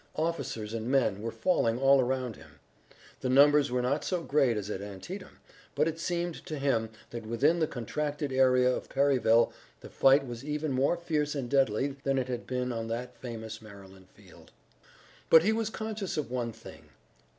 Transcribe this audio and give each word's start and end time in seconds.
Officers 0.17 0.73
and 0.73 0.89
men 0.89 1.21
were 1.21 1.29
falling 1.29 1.77
all 1.77 2.01
around 2.01 2.35
him. 2.35 2.59
The 3.19 3.29
numbers 3.29 3.69
were 3.69 3.83
not 3.83 4.03
so 4.03 4.23
great 4.23 4.57
as 4.57 4.67
at 4.67 4.81
Antietam, 4.81 5.37
but 5.75 5.87
it 5.87 5.99
seemed 5.99 6.43
to 6.47 6.57
him 6.57 6.89
that 7.11 7.27
within 7.27 7.59
the 7.59 7.67
contracted 7.67 8.31
area 8.31 8.75
of 8.75 8.89
Perryville 8.89 9.53
the 9.81 9.91
fight 9.91 10.25
was 10.25 10.43
even 10.43 10.71
more 10.71 10.97
fierce 10.97 11.35
and 11.35 11.47
deadly 11.47 11.97
than 12.03 12.17
it 12.17 12.29
had 12.29 12.47
been 12.47 12.71
on 12.71 12.87
that 12.87 13.15
famous 13.15 13.61
Maryland 13.61 14.07
field. 14.15 14.51
But 15.29 15.43
he 15.43 15.53
was 15.53 15.69
conscious 15.69 16.17
of 16.17 16.31
one 16.31 16.51
thing. 16.51 16.89